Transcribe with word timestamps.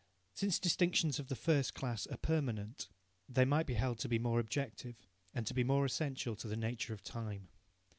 Since 0.33 0.57
distinctions 0.57 1.19
of 1.19 1.27
the 1.27 1.35
first 1.35 1.75
class 1.75 2.07
are 2.07 2.17
permanent, 2.17 2.89
they 3.29 3.45
might 3.45 3.67
be 3.67 3.75
held 3.75 3.99
to 3.99 4.09
be 4.09 4.17
more 4.17 4.39
objective, 4.39 5.05
and 5.31 5.45
to 5.45 5.53
be 5.53 5.63
more 5.63 5.85
essential 5.85 6.35
to 6.37 6.47
the 6.47 6.57
nature 6.57 6.91
of 6.95 7.03
time. 7.03 7.49